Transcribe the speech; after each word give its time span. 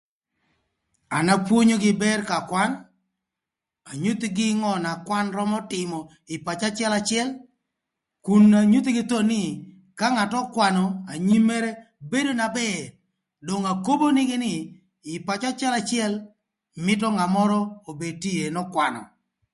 An 1.17 1.25
apwonyogï 1.35 1.91
bër 2.03 2.19
ka 2.29 2.37
kwan, 2.49 2.71
anyuthigï 3.91 4.45
ngö 4.61 4.71
na 4.83 4.91
kwan 5.07 5.27
römö 5.37 5.57
tïmö 5.71 5.99
ï 6.33 6.35
pacö 6.45 6.65
acëlacël 6.71 7.29
nakun 7.33 8.43
anyuthigï 8.61 9.03
thon 9.09 9.25
nï, 9.31 9.41
ka 9.99 10.07
ngat 10.13 10.31
okwanö 10.43 10.83
anyim 11.13 11.43
mërë 11.49 11.71
bedo 12.11 12.31
na 12.39 12.47
bër, 12.57 12.79
dong 13.47 13.65
akobo 13.73 14.05
nïgï 14.17 14.37
nï, 14.45 14.53
ï 15.13 15.15
pacö 15.27 15.45
acëlacël 15.53 16.11
mïtö 16.85 17.07
ngat 17.13 17.29
mörö 17.35 17.59
obed 17.89 18.15
na 18.17 18.19
tye 18.21 18.31
ïë 18.41 18.53
n'ökwanö. 18.53 19.01